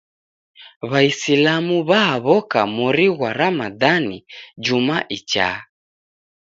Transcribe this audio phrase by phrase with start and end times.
[0.89, 4.17] W'aisilamu w'aw'oka mori ghwa Ramadhani
[4.65, 5.57] juma ichaa.